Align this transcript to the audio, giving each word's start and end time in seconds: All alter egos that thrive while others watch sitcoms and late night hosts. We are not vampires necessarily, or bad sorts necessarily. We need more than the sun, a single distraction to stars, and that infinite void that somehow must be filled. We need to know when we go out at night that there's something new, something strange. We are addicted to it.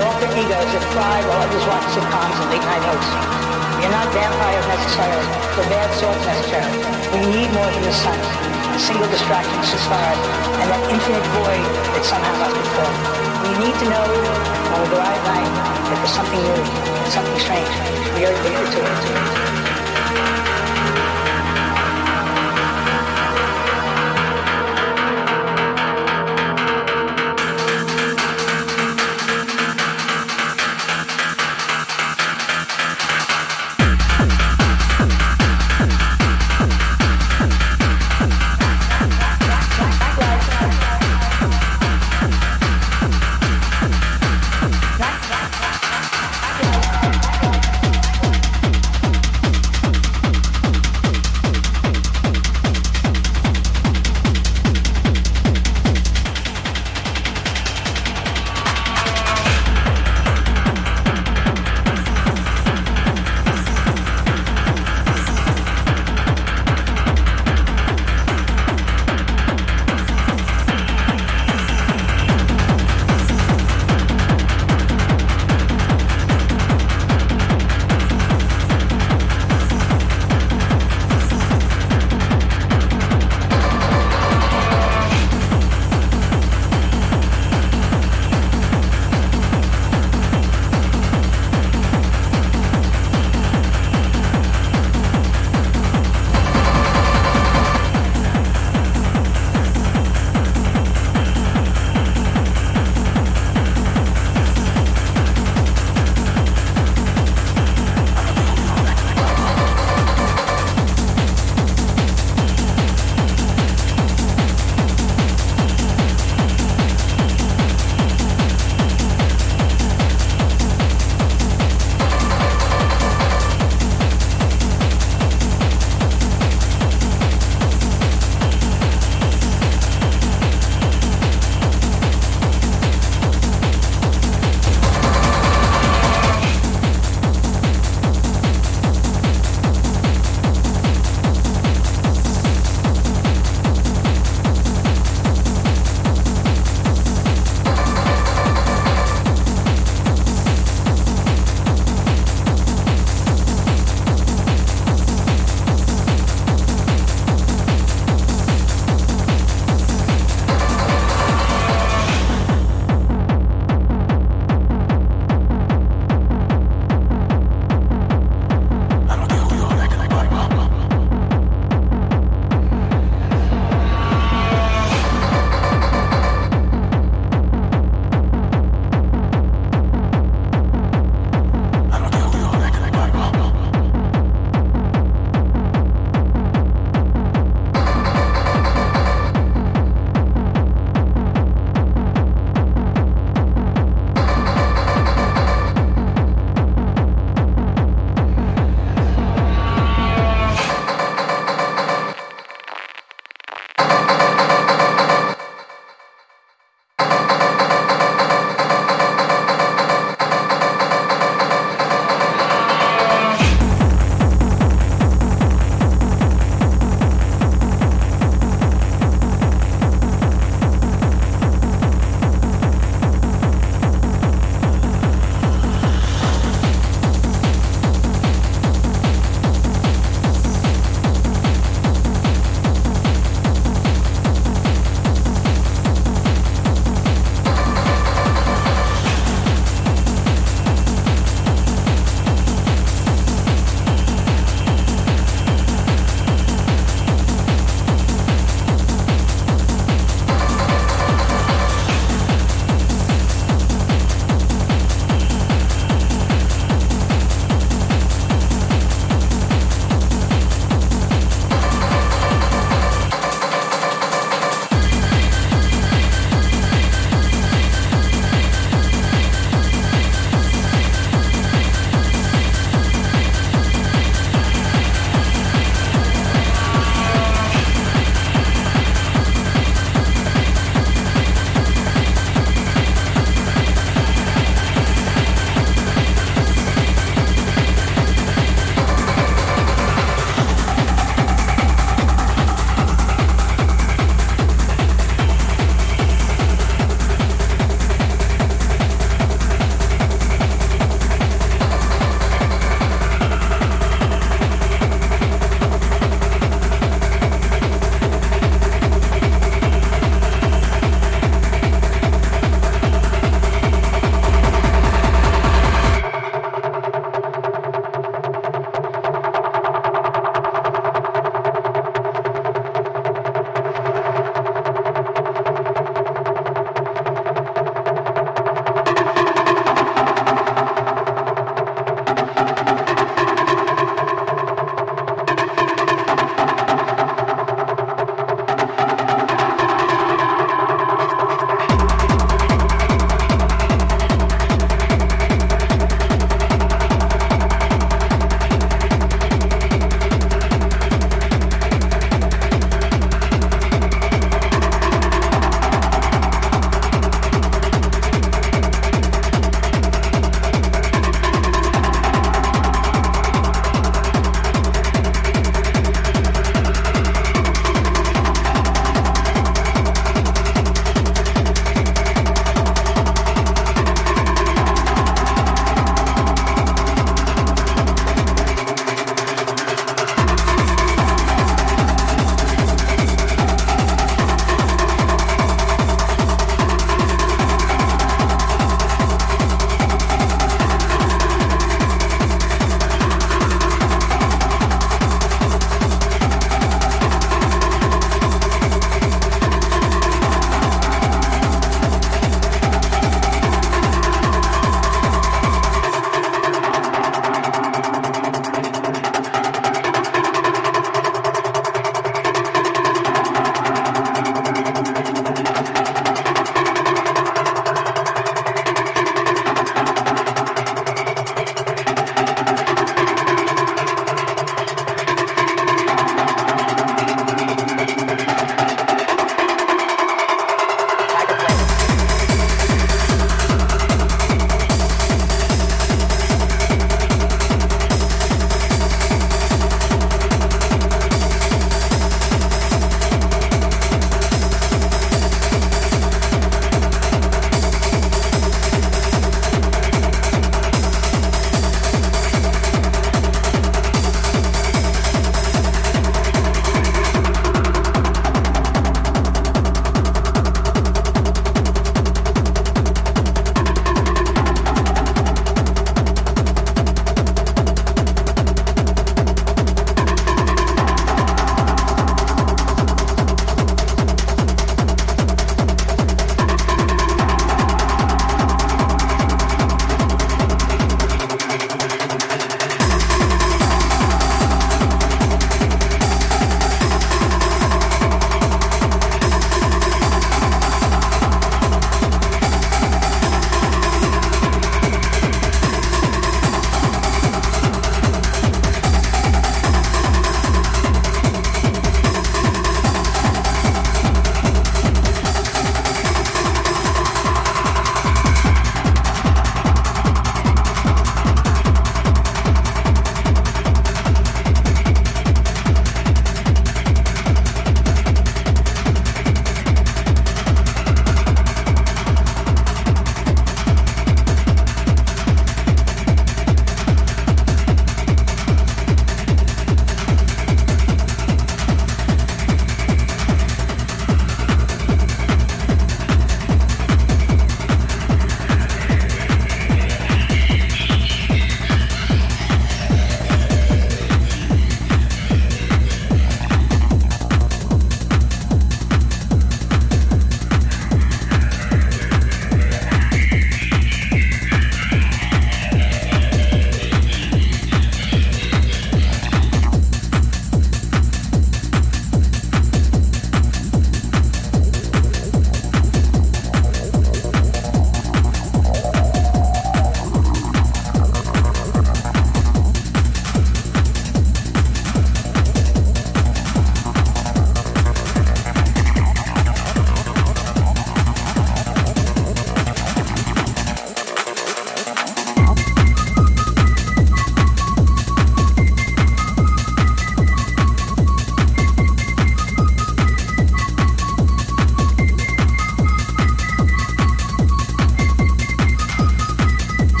All 0.00 0.08
alter 0.08 0.32
egos 0.32 0.72
that 0.72 0.84
thrive 0.96 1.24
while 1.28 1.44
others 1.44 1.60
watch 1.68 1.84
sitcoms 1.92 2.36
and 2.40 2.48
late 2.48 2.64
night 2.64 2.84
hosts. 2.88 3.12
We 3.76 3.84
are 3.84 3.92
not 3.92 4.08
vampires 4.16 4.64
necessarily, 4.72 5.28
or 5.60 5.64
bad 5.68 5.92
sorts 5.92 6.24
necessarily. 6.24 6.80
We 7.12 7.20
need 7.28 7.52
more 7.52 7.68
than 7.68 7.84
the 7.84 7.92
sun, 7.92 8.16
a 8.16 8.80
single 8.80 9.08
distraction 9.12 9.60
to 9.60 9.76
stars, 9.76 10.20
and 10.56 10.66
that 10.72 10.80
infinite 10.88 11.26
void 11.36 11.64
that 11.92 12.04
somehow 12.08 12.32
must 12.40 12.56
be 12.56 12.64
filled. 12.64 12.96
We 13.44 13.52
need 13.60 13.76
to 13.76 13.86
know 13.92 14.04
when 14.72 14.78
we 14.80 14.88
go 14.88 14.98
out 15.04 15.12
at 15.12 15.24
night 15.36 15.52
that 15.52 15.96
there's 16.00 16.16
something 16.16 16.40
new, 16.48 16.60
something 17.12 17.36
strange. 17.36 17.68
We 18.16 18.24
are 18.24 18.32
addicted 18.32 18.72
to 18.72 18.80
it. 18.80 19.59